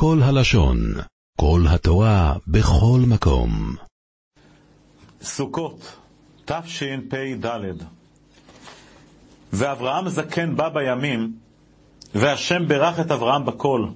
[0.00, 0.78] כל הלשון,
[1.40, 3.74] כל התורה, בכל מקום.
[5.22, 5.96] סוכות,
[6.44, 7.46] תשפ"ד.
[9.52, 11.32] ואברהם זקן בא בימים,
[12.14, 13.86] והשם ברך את אברהם בכל.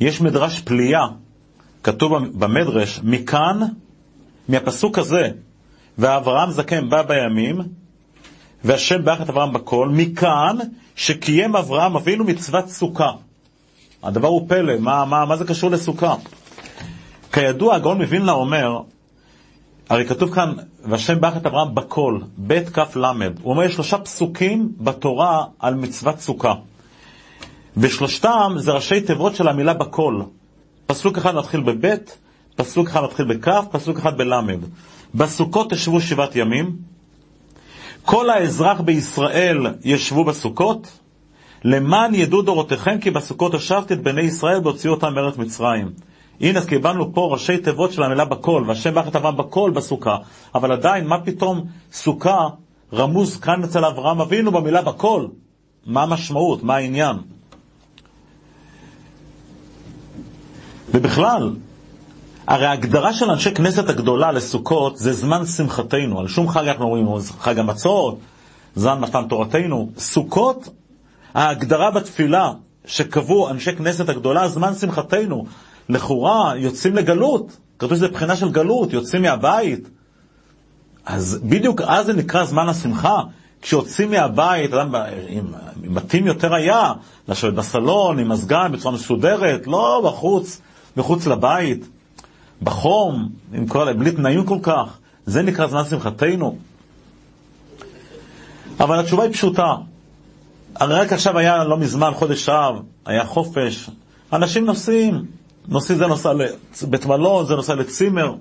[0.00, 1.06] יש מדרש פליאה,
[1.82, 3.60] כתוב במדרש, מכאן,
[4.48, 5.30] מהפסוק הזה,
[5.98, 7.60] ואברהם זקן בא בימים,
[8.64, 10.56] והשם ברך את אברהם בכל, מכאן
[10.96, 13.25] שקיים אברהם אבינו מצוות סוכה.
[14.02, 16.14] הדבר הוא פלא, מה, מה, מה זה קשור לסוכה?
[17.32, 18.80] כידוע, הגאון מווילנה אומר,
[19.88, 20.52] הרי כתוב כאן,
[20.84, 23.04] והשם ברך את אברהם בכל, ב' כ' ל',
[23.42, 26.54] הוא אומר, יש שלושה פסוקים בתורה על מצוות סוכה.
[27.76, 30.20] ושלושתם זה ראשי תיבות של המילה בכל.
[30.86, 32.18] פסוק אחד מתחיל בבית,
[32.56, 34.58] פסוק אחד מתחיל בכף, פסוק אחד בלמד.
[35.14, 36.76] בסוכות תשבו שבעת ימים,
[38.04, 40.98] כל האזרח בישראל ישבו בסוכות,
[41.66, 45.90] למען ידעו דורותיכם כי בסוכות השבתי את בני ישראל והוציאו אותם מארץ מצרים.
[46.40, 50.16] הנה, אז קיבלנו פה ראשי תיבות של המילה בכל, והשם ברך את אברהם בכל בסוכה,
[50.54, 52.48] אבל עדיין, מה פתאום סוכה
[52.92, 55.26] רמוז כאן אצל אברהם אבינו במילה בכל?
[55.86, 56.62] מה המשמעות?
[56.62, 57.16] מה העניין?
[60.94, 61.52] ובכלל,
[62.46, 66.20] הרי ההגדרה של אנשי כנסת הגדולה לסוכות זה זמן שמחתנו.
[66.20, 67.06] על שום חג אנחנו אומרים,
[67.38, 68.18] חג המצות,
[68.74, 69.90] זמן מתן תורתנו.
[69.98, 70.68] סוכות,
[71.34, 72.52] ההגדרה בתפילה
[72.84, 75.46] שקבעו אנשי כנסת הגדולה, זמן שמחתנו.
[75.88, 79.88] לכאורה יוצאים לגלות, כתוב שזה בחינה של גלות, יוצאים מהבית.
[81.06, 83.20] אז בדיוק אז זה נקרא זמן השמחה.
[83.62, 84.94] כשיוצאים מהבית, אדם
[85.28, 85.46] עם,
[85.82, 86.92] עם מתאים יותר היה,
[87.28, 90.60] לשבת בסלון, עם מזגן, בצורה מסודרת, לא בחוץ,
[90.96, 91.88] מחוץ לבית.
[92.62, 96.58] בחום, עם כל, בלי תנאים כל כך, זה נקרא זמן שמחתנו.
[98.80, 99.74] אבל התשובה היא פשוטה.
[100.80, 102.74] הרי רק עכשיו היה, לא מזמן, חודש אב,
[103.06, 103.90] היה חופש,
[104.32, 105.24] אנשים נוסעים,
[105.68, 106.32] נוסעים זה נוסע
[106.82, 108.34] לבית מלון, זה נוסע לצימר.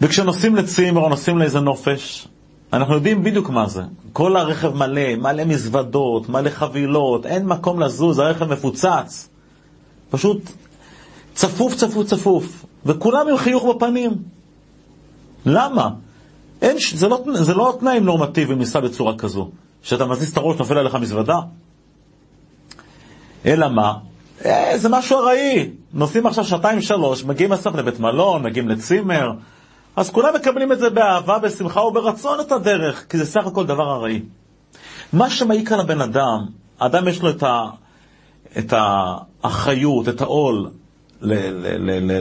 [0.00, 2.28] וכשנוסעים לצימר או נוסעים לאיזה נופש,
[2.72, 3.82] אנחנו יודעים בדיוק מה זה.
[4.12, 9.28] כל הרכב מלא, מלא מזוודות, מלא חבילות, אין מקום לזוז, הרכב מפוצץ.
[10.10, 10.42] פשוט
[11.34, 14.12] צפוף, צפוף, צפוף, וכולם עם חיוך בפנים.
[15.46, 15.90] למה?
[16.62, 19.50] אין, זה, לא, זה לא תנאים נורמטיביים לנסוע בצורה כזו,
[19.88, 21.40] שאתה מזיז את הראש, נופל עליך מזוודה.
[23.46, 23.94] אלא מה?
[24.44, 25.70] אה, זה משהו ארעי.
[25.92, 29.32] נוסעים עכשיו שעתיים שלוש, מגיעים בסוף לבית מלון, מגיעים לצימר,
[29.96, 33.94] אז כולם מקבלים את זה באהבה, בשמחה וברצון את הדרך, כי זה סך הכל דבר
[33.94, 34.22] ארעי.
[35.12, 36.46] מה שמעיק על הבן אדם,
[36.80, 37.64] האדם יש לו את, ה,
[38.58, 40.70] את האחריות, את העול,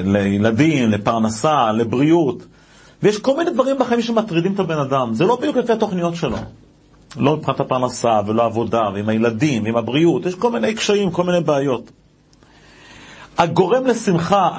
[0.05, 2.43] לילדים, לפרנסה, לבריאות.
[3.03, 5.13] ויש כל מיני דברים בחיים שמטרידים את הבן אדם.
[5.13, 6.37] זה לא בדיוק לפי התוכניות שלו.
[7.15, 11.41] לא מבחינת הפרנסה ולא עבודה, ועם הילדים, ועם הבריאות, יש כל מיני קשיים, כל מיני
[11.41, 11.91] בעיות.
[13.37, 14.49] הגורם לשמחה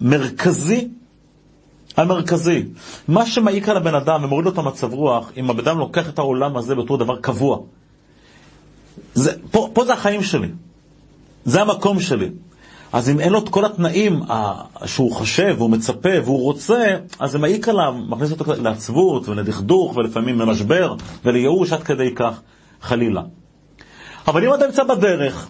[0.00, 0.88] המרכזי,
[1.96, 2.64] המרכזי,
[3.08, 6.18] מה שמעיק על הבן אדם ומוריד לו את המצב רוח, אם הבן אדם לוקח את
[6.18, 7.58] העולם הזה בתור דבר קבוע.
[9.14, 10.48] זה, פה, פה זה החיים שלי,
[11.44, 12.28] זה המקום שלי.
[12.96, 14.22] אז אם אין לו את כל התנאים
[14.84, 20.40] שהוא חושב והוא מצפה והוא רוצה, אז זה מעיק עליו, מכניס אותו לעצבות ולדכדוך ולפעמים
[20.40, 22.40] למשבר ולייאוש עד כדי כך,
[22.82, 23.22] חלילה.
[24.28, 25.48] אבל אם אתה נמצא בדרך,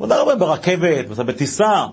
[0.00, 1.86] ודאי הרבה ברכבת, ואתה בטיסה,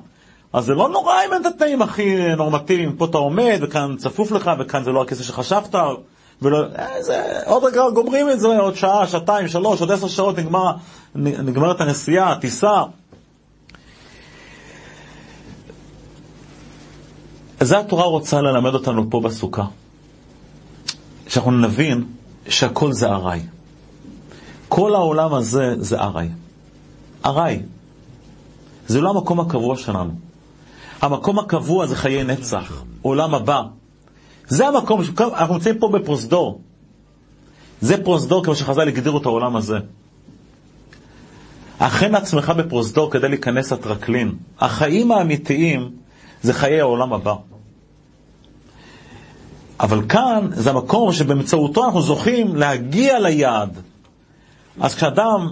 [0.53, 2.95] אז זה לא נורא אם אין את התנאים הכי נורמטיביים.
[2.95, 5.75] פה אתה עומד, וכאן צפוף לך, וכאן זה לא הכיסא שחשבת,
[6.41, 6.65] ולא...
[6.95, 10.71] איזה, עוד רגע גומרים את זה, עוד שעה, שעתיים, שלוש, עוד עשר שעות נגמר,
[11.15, 12.83] נגמרת הנסיעה, הטיסה.
[17.61, 19.65] זה התורה רוצה ללמד אותנו פה בסוכה.
[21.27, 22.03] שאנחנו נבין
[22.49, 23.39] שהכל זה ארעי.
[24.69, 26.29] כל העולם הזה זה ארעי.
[27.25, 27.61] ארעי.
[28.87, 30.11] זה לא המקום הקבוע שלנו.
[31.01, 33.61] המקום הקבוע זה חיי נצח, עולם הבא.
[34.47, 36.61] זה המקום, אנחנו נמצאים פה בפרוזדור.
[37.81, 39.77] זה פרוזדור כמו שחז"ל הגדירו את העולם הזה.
[41.79, 44.35] הכן עצמך בפרוזדור כדי להיכנס לטרקלין.
[44.59, 45.91] החיים האמיתיים
[46.41, 47.35] זה חיי העולם הבא.
[49.81, 53.77] אבל כאן זה המקום שבאמצעותו אנחנו זוכים להגיע ליעד.
[54.81, 55.47] אז כשאדם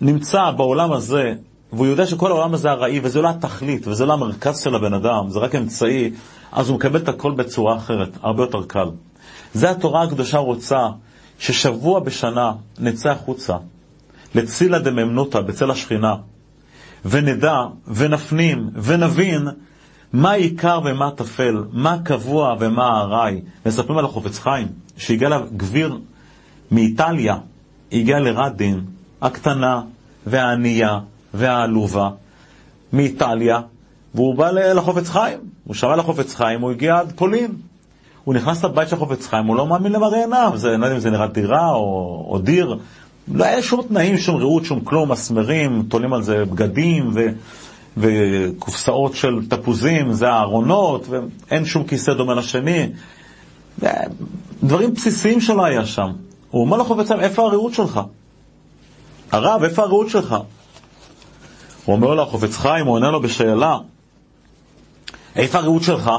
[0.00, 1.34] נמצא בעולם הזה,
[1.72, 5.24] והוא יודע שכל העולם הזה ארעי, וזה לא התכלית, וזה לא המרכז של הבן אדם,
[5.28, 6.10] זה רק אמצעי,
[6.52, 8.90] אז הוא מקבל את הכל בצורה אחרת, הרבה יותר קל.
[9.54, 10.86] זה התורה הקדושה רוצה,
[11.38, 13.56] ששבוע בשנה נצא החוצה,
[14.34, 16.14] לצילה דממנותא, בצל השכינה,
[17.04, 17.56] ונדע,
[17.86, 19.48] ונפנים, ונבין
[20.16, 23.40] מה עיקר ומה טפל, מה קבוע ומה ארעי.
[23.66, 25.98] מספרים על החופץ חיים, שהגיע לה גביר
[26.70, 27.36] מאיטליה,
[27.92, 28.80] הגיע לרדין,
[29.22, 29.82] הקטנה
[30.26, 30.98] והענייה
[31.34, 32.10] והעלובה
[32.92, 33.60] מאיטליה,
[34.14, 35.38] והוא בא לחופץ חיים.
[35.64, 37.50] הוא שמע על החופץ חיים, הוא הגיע עד פולין.
[38.24, 41.00] הוא נכנס לבית של החופץ חיים, הוא לא מאמין למראה עיניו, זה, לא יודע אם
[41.00, 42.78] זה נראה דירה או, או דיר.
[43.34, 47.20] לא היה שום תנאים, שום ראות, שום כלום, מסמרים, תולים על זה בגדים ו,
[47.96, 52.88] וקופסאות של תפוזים, זה הארונות, ואין שום כיסא דומה לשני.
[54.62, 56.12] דברים בסיסיים שלא היה שם.
[56.50, 58.00] הוא אומר לחופץ חיים, איפה הרעות שלך?
[59.32, 60.36] הרב, איפה הרעות שלך?
[61.84, 63.78] הוא אומר לו, החופץ חיים, הוא עונה לו בשאלה,
[65.36, 66.10] איפה הרעות שלך?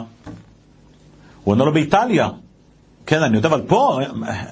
[1.44, 2.30] הוא עונה לו באיטליה.
[3.06, 4.00] כן, אני יודע, אבל פה,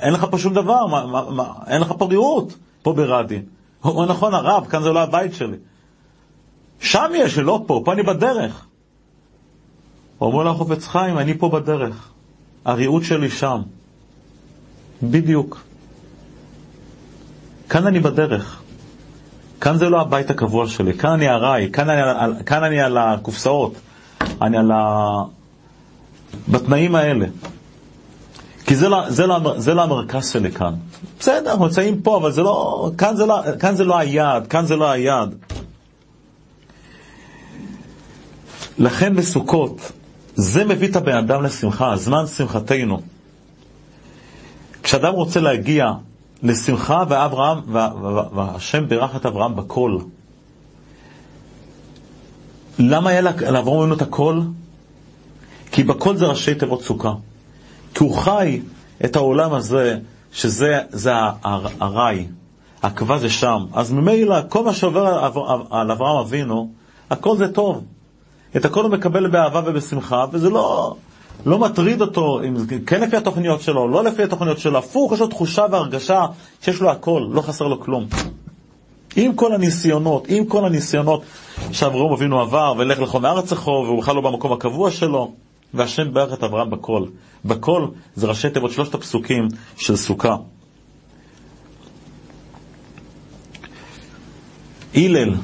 [0.01, 3.41] אין לך פה שום דבר, מה, מה, מה, אין לך פה רעות, פה ברדי.
[3.81, 5.57] הוא אומר, נכון, הרב, כאן זה לא הבית שלי.
[6.79, 8.65] שם יש, לא פה, פה אני בדרך.
[10.21, 12.09] אומר לו, החופץ חיים, אני פה בדרך.
[12.65, 13.61] הריהוט שלי שם.
[15.03, 15.61] בדיוק.
[17.69, 18.61] כאן אני בדרך.
[19.61, 21.87] כאן זה לא הבית הקבוע שלי, כאן אני ארעי, כאן,
[22.45, 23.73] כאן אני על הקופסאות,
[24.41, 25.23] אני על ה...
[26.47, 27.25] בתנאים האלה.
[28.65, 30.73] כי זה לא, זה, לא, זה לא המרכז שלי כאן.
[31.19, 34.65] בסדר, אנחנו נמצאים פה, אבל זה לא, כאן, זה לא, כאן זה לא היעד, כאן
[34.65, 35.35] זה לא היעד.
[38.77, 39.91] לכן בסוכות,
[40.35, 43.01] זה מביא את הבן אדם לשמחה, זמן שמחתנו.
[44.83, 45.91] כשאדם רוצה להגיע
[46.43, 47.61] לשמחה ואברהם,
[48.35, 49.97] והשם בירך את אברהם בכל.
[52.79, 54.41] למה היה לאברהם אבינו את הכל?
[55.71, 57.13] כי בכל זה ראשי תיבות סוכה.
[57.93, 58.61] כי הוא חי
[59.05, 59.97] את העולם הזה,
[60.31, 61.11] שזה זה
[61.79, 62.27] הרי,
[62.81, 63.65] העקבה זה שם.
[63.73, 65.07] אז ממילא, כל מה שעובר
[65.69, 66.71] על אברהם אבינו,
[67.09, 67.83] הכל זה טוב.
[68.57, 70.95] את הכל הוא מקבל באהבה ובשמחה, וזה לא,
[71.45, 75.19] לא מטריד אותו, אם זה כן לפי התוכניות שלו, לא לפי התוכניות שלו, הפוך, יש
[75.19, 76.25] לו תחושה והרגשה
[76.61, 78.05] שיש לו הכל, לא חסר לו כלום.
[79.15, 81.23] עם כל הניסיונות, עם כל הניסיונות
[81.71, 85.31] שאברהם אבינו עבר, ולך לך מארץ לכו, והוא בכלל לא במקום הקבוע שלו,
[85.73, 87.05] והשם ברך את אברהם בכל.
[87.45, 89.47] בכל זה ראשי תיבות שלושת הפסוקים
[89.77, 90.35] של סוכה.
[94.95, 95.35] הלל,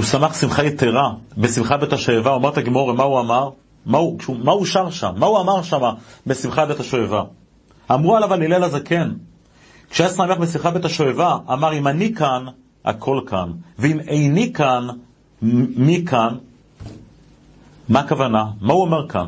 [0.00, 1.92] כשהוא שמח שמחה יתרה, בשמחה בית
[2.26, 3.50] אמר את הגמור, מה הוא אמר?
[3.86, 5.12] מה הוא, מה הוא שר שם?
[5.16, 5.80] מה הוא אמר שם
[6.26, 7.22] בשמחה בית השואבה?
[7.90, 9.12] אמרו עליו על הלל הזקן,
[9.90, 12.44] כשהיה שמח בשמחה בית השואבה, אמר אם אני כאן,
[12.84, 14.86] הכל כאן, ואם איני כאן,
[15.76, 16.34] מי כאן?
[17.88, 18.44] מה הכוונה?
[18.60, 19.26] מה הוא אומר כאן?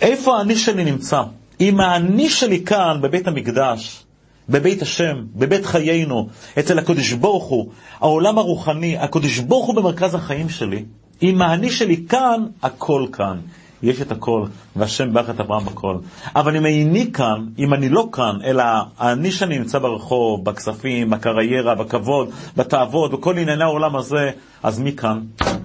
[0.00, 1.22] איפה האני שלי נמצא?
[1.60, 4.05] אם האני שלי כאן, בבית המקדש,
[4.48, 6.28] בבית השם, בבית חיינו,
[6.58, 7.70] אצל הקדוש ברוך הוא,
[8.00, 10.84] העולם הרוחני, הקדוש ברוך הוא במרכז החיים שלי,
[11.22, 13.38] אם האני שלי כאן, הכל כאן.
[13.82, 14.44] יש את הכל,
[14.76, 15.96] והשם ברך את אברהם בכל.
[16.36, 18.64] אבל אם איני כאן, אם אני לא כאן, אלא
[19.00, 24.30] אני שאני נמצא ברחוב, בכספים, בקריירה, בכבוד, בתאוות, בכל ענייני העולם הזה,
[24.62, 25.20] אז מי כאן?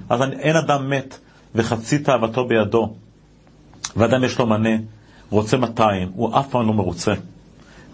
[0.09, 1.17] אז אני, אין אדם מת
[1.55, 2.93] וחצי תאוותו בידו,
[3.95, 4.75] ואדם יש לו מנה,
[5.29, 7.13] רוצה 200, הוא אף פעם לא מרוצה.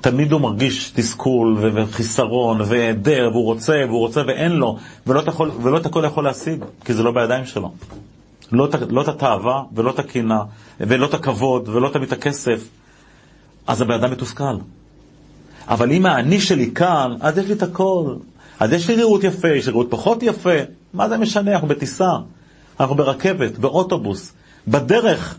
[0.01, 4.77] תמיד הוא מרגיש תסכול וחיסרון והיעדר, והוא רוצה, והוא רוצה ואין לו,
[5.07, 7.71] ולא את, הכל, ולא את הכל יכול להשיג, כי זה לא בידיים שלו.
[8.51, 10.41] לא, לא את התאווה, ולא את הקנאה,
[10.79, 12.67] ולא את הכבוד, ולא תמיד את הכסף.
[13.67, 14.57] אז הבן אדם מתוסכל.
[15.67, 18.15] אבל אם האני שלי כאן, אז יש לי את הכל.
[18.59, 20.57] אז יש לי ראות יפה, יש לי ראות פחות יפה.
[20.93, 21.53] מה זה משנה?
[21.53, 22.09] אנחנו בטיסה,
[22.79, 24.33] אנחנו ברכבת, באוטובוס,
[24.67, 25.37] בדרך.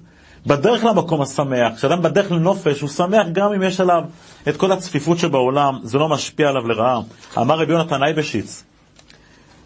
[0.49, 4.02] בדרך למקום השמח, כשאדם בדרך לנופש, הוא שמח גם אם יש עליו
[4.49, 7.00] את כל הצפיפות שבעולם, זה לא משפיע עליו לרעה.
[7.38, 8.64] אמר רבי יונתן אייבשיץ,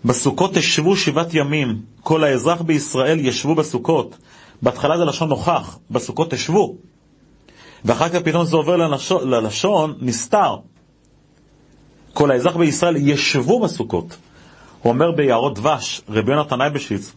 [0.04, 4.16] בסוכות תשבו שבעת ימים, כל האזרח בישראל ישבו בסוכות.
[4.62, 6.76] בהתחלה זה לשון נוכח, בסוכות תשבו.
[7.84, 10.56] ואחר כך פתאום זה עובר ללשון, ללשון נסתר.
[12.12, 14.16] כל האזרח בישראל ישבו בסוכות.
[14.82, 17.12] הוא אומר ביערות דבש, רבי יונתן אייבשיץ,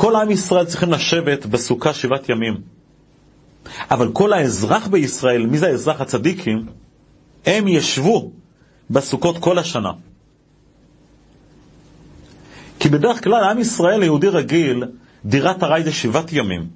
[0.00, 2.60] כל עם ישראל צריכים לשבת בסוכה שבעת ימים.
[3.90, 6.66] אבל כל האזרח בישראל, מי זה האזרח הצדיקים?
[7.46, 8.30] הם ישבו
[8.90, 9.92] בסוכות כל השנה.
[12.78, 14.84] כי בדרך כלל עם ישראל היהודי רגיל,
[15.24, 16.68] דירת ארעי זה שבעת ימים.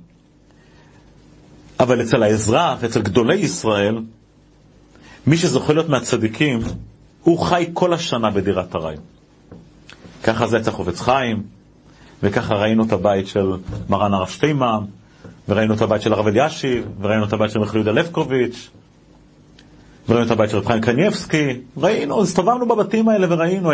[1.80, 3.98] אבל אצל האזרח, אצל גדולי ישראל,
[5.26, 6.60] מי שזוכה להיות מהצדיקים,
[7.22, 8.96] הוא חי כל השנה בדירת ארעי.
[10.22, 11.63] ככה זה אצל חובץ חיים,
[12.22, 13.52] וככה ראינו את הבית של
[13.88, 14.80] מרן הרב שטיימן,
[15.48, 18.70] וראינו את הבית של הרב אלישיב, וראינו את הבית של מיכאל יהודה לבקוביץ',
[20.08, 23.70] וראינו את הבית של רב חיים קניבסקי, ראינו, הסתובבנו בבתים האלה וראינו,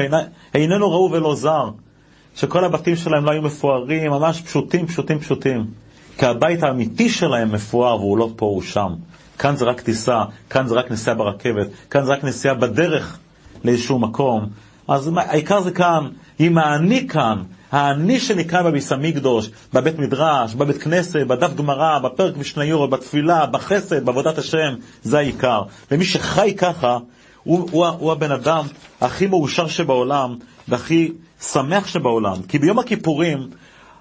[0.54, 1.70] איננו ראו ולא זר,
[2.37, 5.66] שכל הבתים שלהם לא היו מפוארים, ממש פשוטים, פשוטים, פשוטים.
[6.18, 8.94] כי הבית האמיתי שלהם מפואר והוא לא פה, הוא שם.
[9.38, 13.18] כאן זה רק טיסה, כאן זה רק נסיעה ברכבת, כאן זה רק נסיעה בדרך
[13.64, 14.47] לאיזשהו מקום,
[14.88, 16.09] אז העיקר זה כאן,
[16.40, 17.42] אם האני כאן,
[17.73, 24.38] האני שנקרא בביס המקדוש, בבית מדרש, בבית כנסת, בדף גמרא, בפרק משניות, בתפילה, בחסד, בעבודת
[24.38, 25.62] השם, זה העיקר.
[25.90, 26.99] ומי שחי ככה,
[27.44, 28.66] הוא, הוא, הוא הבן אדם
[29.00, 30.37] הכי מאושר שבעולם,
[30.68, 32.42] והכי שמח שבעולם.
[32.49, 33.49] כי ביום הכיפורים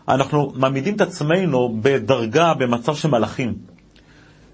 [0.07, 3.53] אנחנו מעמידים את עצמנו בדרגה, במצב של מלאכים.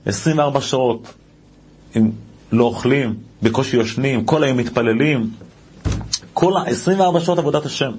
[0.05, 1.13] 24 שעות,
[1.97, 2.11] אם
[2.51, 5.29] לא אוכלים, בקושי יושנים, כל היום מתפללים,
[6.35, 7.91] כל ה-24 שעות עבודת השם.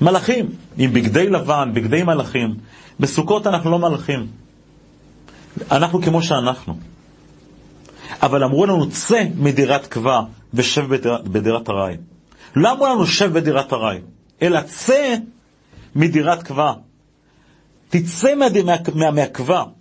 [0.00, 0.46] מלאכים,
[0.78, 2.54] עם בגדי לבן, בגדי מלאכים.
[3.00, 4.26] בסוכות אנחנו לא מלאכים.
[5.70, 6.76] אנחנו כמו שאנחנו.
[8.22, 10.20] אבל אמרו לנו, צא מדירת קבע
[10.54, 10.94] ושב
[11.24, 11.96] בדירת, ארעי.
[12.56, 13.98] לא אמרו לנו, שב בדירת ארעי,
[14.42, 15.14] אלא צא
[15.96, 16.72] מדירת קבע.
[17.88, 18.34] תצא
[19.12, 19.64] מהקבע.
[19.64, 19.73] מה,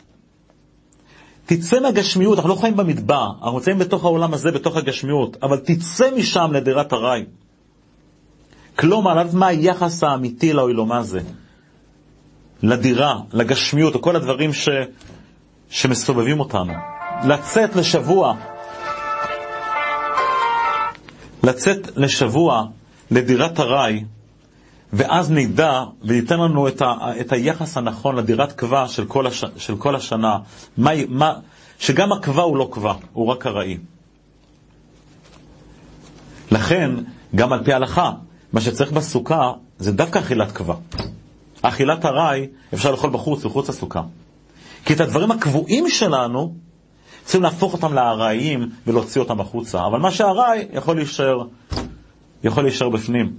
[1.45, 6.11] תצא מהגשמיות, אנחנו לא חיים במדבר, אנחנו נמצאים בתוך העולם הזה, בתוך הגשמיות, אבל תצא
[6.15, 7.25] משם לדירת ארעי.
[8.75, 11.19] כלומר, לדעת מה היחס האמיתי לאוילום הזה,
[12.63, 14.69] לדירה, לגשמיות, לכל הדברים ש...
[15.69, 16.73] שמסובבים אותנו.
[17.27, 18.35] לצאת לשבוע,
[21.43, 22.63] לצאת לשבוע
[23.11, 24.03] לדירת ארעי,
[24.93, 29.77] ואז נדע וייתן לנו את, ה, את היחס הנכון לדירת קבע של כל, הש, של
[29.77, 30.37] כל השנה,
[30.77, 31.33] מה, מה,
[31.79, 33.77] שגם הקבע הוא לא קבע, הוא רק ארעי.
[36.51, 36.91] לכן,
[37.35, 38.11] גם על פי ההלכה,
[38.53, 40.75] מה שצריך בסוכה זה דווקא אכילת קבע.
[41.61, 44.01] אכילת ארעי אפשר לאכול בחוץ, מחוץ לסוכה.
[44.85, 46.55] כי את הדברים הקבועים שלנו,
[47.23, 49.85] צריכים להפוך אותם לארעיים ולהוציא אותם החוצה.
[49.85, 51.43] אבל מה שארעי יכול להישאר,
[52.43, 53.33] יכול להישאר בפנים.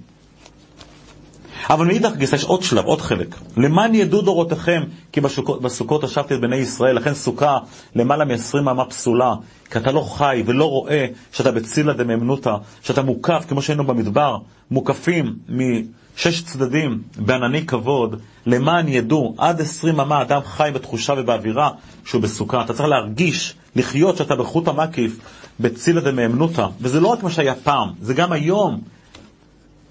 [1.71, 3.37] אבל מאידך גיסא יש עוד שלב, עוד חלק.
[3.57, 7.59] למען ידעו דורותיכם, כי בסוכות, בסוכות השבתי את בני ישראל, לכן סוכה
[7.95, 9.35] למעלה מ-20 אמה פסולה,
[9.71, 14.37] כי אתה לא חי ולא רואה שאתה בצילה דממנותא, שאתה מוקף, כמו שהיינו במדבר,
[14.71, 21.71] מוקפים משש צדדים בענני כבוד, למען ידעו, עד 20 אמה אדם חי בתחושה ובאווירה
[22.05, 22.63] שהוא בסוכה.
[22.63, 25.19] אתה צריך להרגיש, לחיות שאתה בחוט המקיף,
[25.61, 26.67] בצילה דמאמנותא.
[26.81, 28.94] וזה לא רק מה שהיה פעם, זה גם היום.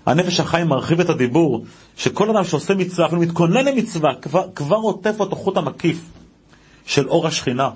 [0.05, 1.65] הנפש החיים מרחיב את הדיבור,
[1.97, 6.09] שכל אדם שעושה מצווה, אפילו מתכונן למצווה, כבר, כבר עוטף אותו חוט המקיף
[6.85, 7.69] של אור השכינה.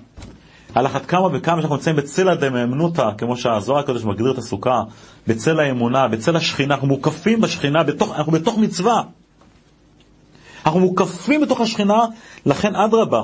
[0.76, 4.84] על אחת כמה וכמה שאנחנו נמצאים בצל הדמאמנותא, כמו שהזוהר הקדוש מגדיר את הסוכה,
[5.28, 9.02] בצל האמונה, בצל השכינה, אנחנו מוקפים בשכינה, בתוך, אנחנו בתוך מצווה.
[10.66, 12.06] אנחנו מוקפים בתוך השכינה,
[12.46, 13.24] לכן אדרבה,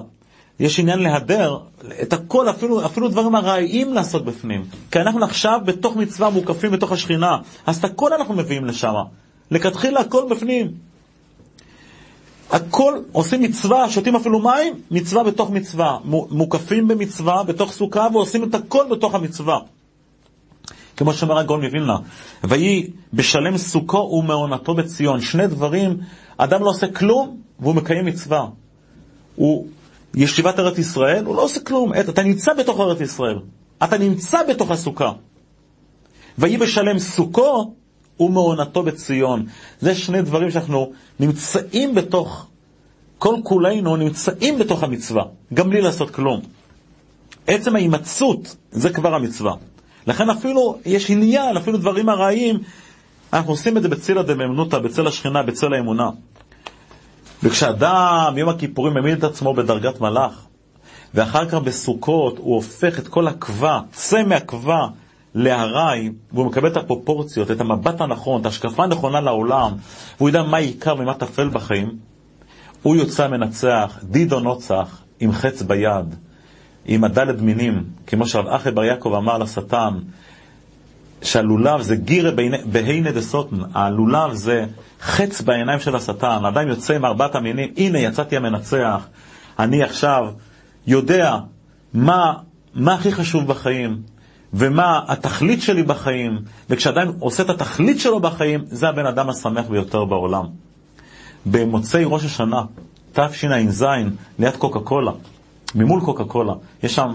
[0.59, 1.57] יש עניין להדר
[2.01, 4.65] את הכל, אפילו, אפילו דברים ארעיים לעשות בפנים.
[4.91, 8.93] כי אנחנו עכשיו בתוך מצווה מוקפים בתוך השכינה, אז את הכל אנחנו מביאים לשם.
[9.51, 10.71] לכתחילה הכל בפנים.
[12.51, 15.97] הכל, עושים מצווה, שותים אפילו מים, מצווה בתוך מצווה.
[16.31, 19.59] מוקפים במצווה, בתוך סוכה, ועושים את הכל בתוך המצווה.
[20.97, 21.97] כמו שאומר הגאון מווילנה,
[22.43, 25.21] ויהי בשלם סוכו ומעונתו בציון.
[25.21, 25.97] שני דברים,
[26.37, 28.47] אדם לא עושה כלום והוא מקיים מצווה.
[29.35, 29.67] הוא
[30.15, 31.91] ישיבת ארץ ישראל, הוא לא עושה כלום.
[31.99, 33.39] אתה נמצא בתוך ארץ ישראל.
[33.83, 35.11] אתה נמצא בתוך הסוכה.
[36.37, 37.73] ויהי בשלם סוכו
[38.19, 39.45] ומעונתו בציון.
[39.79, 42.47] זה שני דברים שאנחנו נמצאים בתוך,
[43.17, 46.41] כל כולנו נמצאים בתוך המצווה, גם בלי לעשות כלום.
[47.47, 49.53] עצם ההימצאות, זה כבר המצווה.
[50.07, 52.59] לכן אפילו יש עניין, אפילו דברים ארעיים,
[53.33, 56.09] אנחנו עושים את זה בצילא דממנותא, בצל השכינה, בצל האמונה.
[57.43, 60.45] וכשאדם ביום הכיפורים העמיד את עצמו בדרגת מלאך,
[61.13, 64.87] ואחר כך בסוכות הוא הופך את כל הקבע, צא מהקבע
[65.35, 69.71] להרי, והוא מקבל את הפרופורציות, את המבט הנכון, את ההשקפה הנכונה לעולם,
[70.17, 71.97] והוא יודע מה עיקר ומה טפל בחיים,
[72.81, 76.15] הוא יוצא מנצח, דידו נוצח, עם חץ ביד,
[76.85, 79.93] עם הדלת מינים, כמו שרב אחי בר יעקב אמר לשטן,
[81.23, 82.31] שהלולב זה גירה
[82.65, 84.65] בהינה דסוטן, הלולב זה
[85.01, 89.07] חץ בעיניים של השטן, האדם יוצא עם ארבעת המינים, הנה יצאתי המנצח,
[89.59, 90.27] אני עכשיו
[90.87, 91.37] יודע
[91.93, 92.33] מה,
[92.73, 94.01] מה הכי חשוב בחיים,
[94.53, 96.39] ומה התכלית שלי בחיים,
[96.69, 100.45] וכשאדם עושה את התכלית שלו בחיים, זה הבן אדם השמח ביותר בעולם.
[101.45, 102.61] במוצאי ראש השנה,
[103.13, 103.85] תשע"ז,
[104.39, 105.11] ליד קוקה קולה,
[105.75, 106.53] ממול קוקה קולה,
[106.83, 107.11] יש שם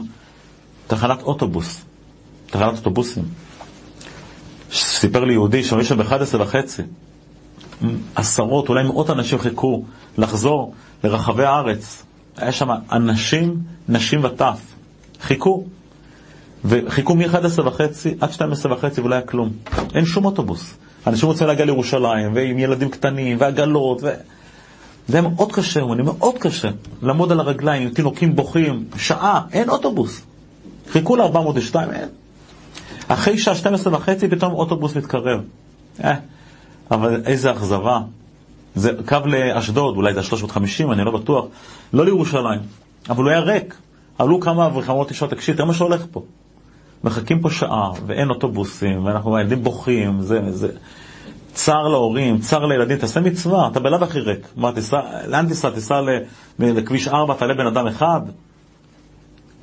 [0.87, 1.85] תחנת אוטובוס,
[2.47, 3.25] תחנת אוטובוסים.
[4.73, 6.83] סיפר לי יהודי שהוא שם ב-11 וחצי,
[8.15, 9.85] עשרות, אולי מאות אנשים חיכו
[10.19, 12.03] לחזור לרחבי הארץ.
[12.37, 13.57] היה שם אנשים,
[13.89, 14.61] נשים וטף.
[15.23, 15.65] חיכו.
[16.65, 19.51] וחיכו מ-11 וחצי עד 12 וחצי ולא היה כלום.
[19.95, 20.75] אין שום אוטובוס.
[21.07, 24.09] אנשים רוצים להגיע לירושלים, ועם ילדים קטנים, ועגלות, ו...
[25.09, 26.69] זה היה מאוד קשה, הוא מאוד קשה.
[27.03, 30.23] לעמוד על הרגליים עם תינוקים בוכים, שעה, אין אוטובוס.
[30.91, 32.09] חיכו ל-402, אין.
[33.09, 35.41] אחרי שעה 12 וחצי פתאום אוטובוס מתקרב.
[36.05, 36.15] אה,
[36.91, 38.00] אבל איזה אכזבה.
[38.75, 41.45] זה קו לאשדוד, אולי זה 350, אני לא בטוח,
[41.93, 42.61] לא לירושלים,
[43.11, 43.75] אבל הוא היה ריק.
[44.19, 46.23] עלו כמה אברכים, אמרתי לשאול, תקשיב, תראה מה שהולך פה.
[47.05, 50.69] מחכים פה שעה, ואין אוטובוסים, ואנחנו, הילדים בוכים, זה, זה...
[51.53, 54.49] צר להורים, צר לילדים, תעשה מצווה, אתה בלאו הכי ריק.
[54.57, 55.71] מה, תיסע, לאן תיסע?
[55.71, 56.00] תיסע
[56.59, 58.21] לכביש 4, תעלה בן אדם אחד?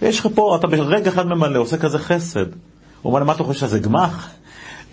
[0.02, 2.46] יש לך פה, אתה ברגע אחד ממלא, עושה כזה חסד.
[3.06, 4.30] הוא אומר לי, מה אתה חושב שזה גמ"ח?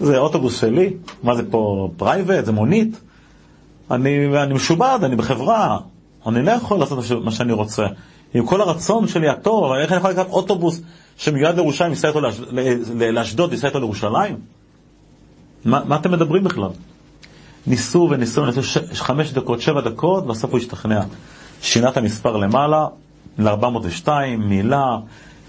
[0.00, 0.92] זה אוטובוס שלי?
[1.22, 2.44] מה זה פה private?
[2.44, 3.00] זה מונית?
[3.90, 5.78] אני, אני משועבד, אני בחברה,
[6.26, 7.86] אני לא יכול לעשות מה שאני רוצה.
[8.34, 10.80] עם כל הרצון שלי הטוב, איך אני יכול לקחת אוטובוס
[11.16, 12.20] שמיועד לירושלים, ייסע איתו
[13.12, 14.36] לאשדוד, ייסע איתו לירושלים?
[15.64, 16.68] מה, מה אתם מדברים בכלל?
[17.66, 18.78] ניסו וניסו, ניסו ש...
[18.94, 21.00] חמש דקות, שבע דקות, בסוף הוא השתכנע.
[21.62, 22.86] שינה את המספר למעלה,
[23.38, 24.96] ל-402, מילה,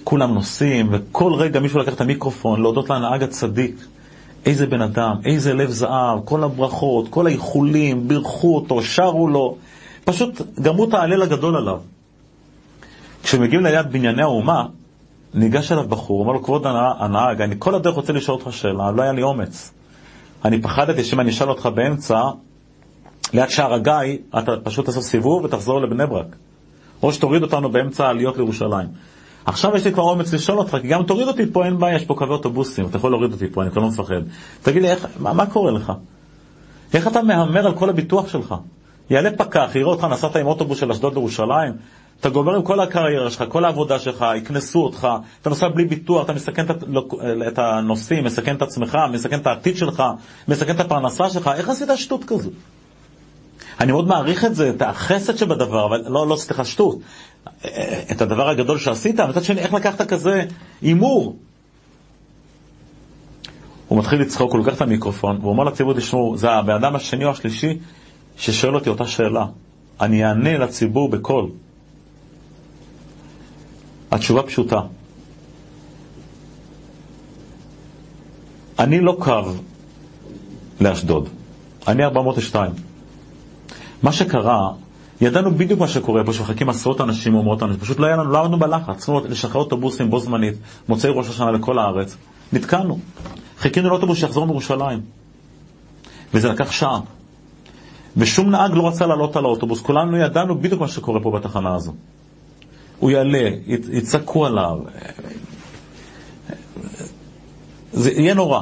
[0.03, 3.85] כולם נוסעים, וכל רגע מישהו לקח את המיקרופון להודות לנהג הצדיק.
[4.45, 9.57] איזה בן אדם, איזה לב זהב, כל הברכות, כל האיחולים, בירכו אותו, שרו לו,
[10.05, 11.79] פשוט גמרו את ההלל הגדול עליו.
[13.23, 14.65] כשמגיעים ליד בנייני האומה,
[15.33, 16.65] ניגש אליו בחור, אומר לו, כבוד
[16.99, 19.71] הנהג, אני כל הדרך רוצה לשאול אותך שאלה, לא היה לי אומץ.
[20.45, 22.21] אני פחדתי שאם אני אשאל אותך באמצע,
[23.33, 26.35] ליד שער הגיא, אתה פשוט תעשה סיבוב ותחזור לבני ברק.
[27.03, 28.87] או שתוריד אותנו באמצע העליות לירושלים.
[29.45, 32.05] עכשיו יש לי כבר אומץ לשאול אותך, כי גם תוריד אותי פה, אין בעיה, יש
[32.05, 34.21] פה קווי אוטובוסים, אתה יכול להוריד אותי פה, אני כבר לא מפחד.
[34.61, 35.93] תגיד לי, איך, מה, מה קורה לך?
[36.93, 38.55] איך אתה מהמר על כל הביטוח שלך?
[39.09, 41.73] יעלה פקח, יראה אותך, נסעת עם אוטובוס של אשדוד לירושלים,
[42.19, 45.07] אתה גומר עם כל הקריירה שלך, כל העבודה שלך, יקנסו אותך,
[45.41, 46.65] אתה נוסע בלי ביטוח, אתה מסכן
[47.47, 50.03] את הנוסעים, מסכן את עצמך, מסכן את העתיד שלך,
[50.47, 52.49] מסכן את הפרנסה שלך, איך עשית שטות כזו?
[53.79, 56.99] אני מאוד מעריך את זה, את החסד שבדבר, אבל לא, לא, סליחה, שטות.
[58.11, 60.45] את הדבר הגדול שעשית, מצד שני, איך לקחת כזה
[60.81, 61.37] הימור?
[63.87, 67.25] הוא מתחיל לצחוק, הוא לוקח את המיקרופון, והוא אומר לציבור, תשמעו, זה הבן אדם השני
[67.25, 67.77] או השלישי
[68.37, 69.45] ששואל אותי אותה שאלה.
[70.01, 71.49] אני אענה לציבור בקול.
[74.11, 74.79] התשובה פשוטה.
[78.79, 79.41] אני לא קו
[80.81, 81.29] לאשדוד,
[81.87, 82.71] אני 402.
[84.03, 84.69] מה שקרה,
[85.21, 88.39] ידענו בדיוק מה שקורה פה, שמחכים עשרות אנשים או אנשים, פשוט לא היה לנו, לא
[88.39, 90.53] עמדנו בלחץ, צריכים לשחרר אוטובוסים בו זמנית,
[90.89, 92.17] מוצאי ראש השנה לכל הארץ,
[92.53, 92.99] נתקענו.
[93.59, 95.01] חיכינו לאוטובוס שיחזור מירושלים.
[96.33, 96.99] וזה לקח שעה.
[98.17, 101.93] ושום נהג לא רצה לעלות על האוטובוס, כולנו ידענו בדיוק מה שקורה פה בתחנה הזו.
[102.99, 104.77] הוא יעלה, יצעקו עליו.
[107.93, 108.61] זה יהיה נורא,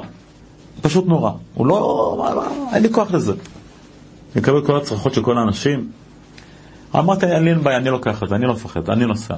[0.81, 1.31] פשוט נורא.
[1.53, 2.27] הוא לא,
[2.73, 3.33] אין לי כוח לזה.
[4.35, 5.91] יקבל כל הצרחות של כל האנשים.
[6.95, 9.35] אמרתי, אין לי בעיה, אני לוקח את זה, אני לא מפחד, אני נוסע.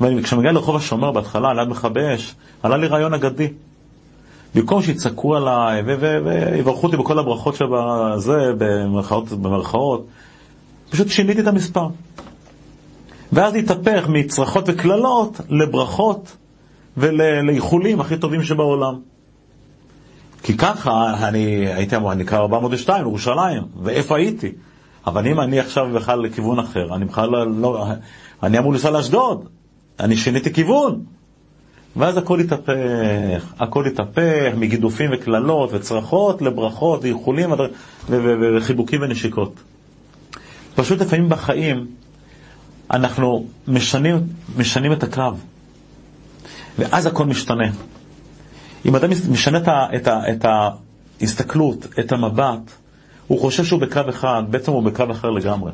[0.00, 3.48] וכשמגיע לרחוב השומר בהתחלה, ליד מכבי אש, עלה לי רעיון אגדי.
[4.54, 10.06] במקום שיצעקו עליי ויברכו אותי בכל הברכות שבזה, במרכאות, במרכאות,
[10.90, 11.88] פשוט שיניתי את המספר.
[13.32, 16.36] ואז התהפך מצרחות וקללות לברכות
[16.96, 18.94] ולאיחולים הכי טובים שבעולם.
[20.44, 24.52] כי ככה אני הייתי אמור, אני קרא 402, ירושלים, ואיפה הייתי?
[25.06, 27.86] אבל אם אני עכשיו בכלל לכיוון אחר, אני בכלל לא, לא
[28.42, 29.48] אני אמור לנסוע לאשדוד,
[30.00, 31.04] אני שיניתי כיוון.
[31.96, 37.50] ואז הכל התהפך, הכל התהפך מגידופים וקללות וצרחות לברכות ואיחולים
[38.08, 39.54] וחיבוקים ונשיקות.
[40.74, 41.86] פשוט לפעמים בחיים
[42.90, 44.16] אנחנו משנים,
[44.56, 45.32] משנים את הקו,
[46.78, 47.70] ואז הכל משתנה.
[48.84, 49.58] אם אדם משנה
[49.96, 50.44] את,
[51.20, 52.70] ההסתכלות, את המבט,
[53.26, 55.72] הוא חושב שהוא בקו אחד, בעצם הוא בקו אחר לגמרי.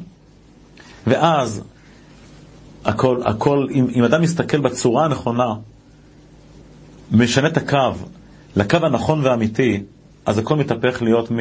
[1.06, 1.62] ואז
[2.84, 5.54] הכל, הכל אם, אם אדם מסתכל בצורה הנכונה,
[7.12, 7.92] משנה את הקו
[8.56, 9.82] לקו הנכון והאמיתי,
[10.26, 11.36] אז הכל מתהפך להיות מ,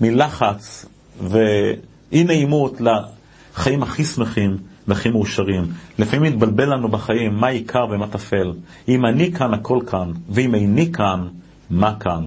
[0.00, 0.86] מלחץ
[1.22, 4.56] ואי נעימות לחיים הכי שמחים
[4.88, 5.66] והכי מאושרים.
[5.98, 8.52] לפעמים מתבלבל לנו בחיים מה עיקר ומה טפל.
[8.88, 11.28] אם אני כאן, הכל כאן, ואם איני כאן,
[11.70, 12.24] מה כאן?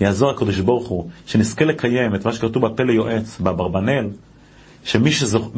[0.00, 4.08] יעזור הקדוש ברוך הוא, שנזכה לקיים את מה שכתוב בפה ליועץ, באברבנאל,
[4.84, 5.48] שמי שזוכ...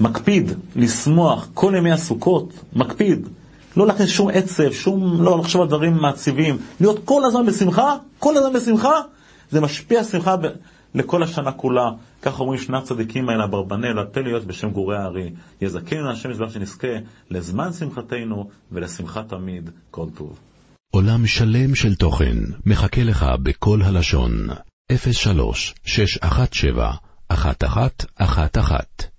[0.00, 3.28] שמקפיד לשמוח כל ימי הסוכות, מקפיד,
[3.76, 8.36] לא להכניס שום עצב, שום, לא לחשוב על דברים מעציבים, להיות כל הזמן בשמחה, כל
[8.36, 9.00] הזמן בשמחה,
[9.50, 10.36] זה משפיע שמחה.
[10.94, 11.90] לכל השנה כולה.
[12.22, 15.30] כך אומרים שני הצדיקים האלה, אברבנאל, להיות בשם גורי הארי.
[15.60, 16.88] יזכנו השם יזבח שנזכה
[17.30, 20.38] לזמן שמחתנו ולשמחה תמיד, כל טוב.
[20.92, 24.48] עולם שלם של תוכן מחכה לך בכל הלשון,
[25.12, 26.90] 03 617
[27.30, 29.09] 1111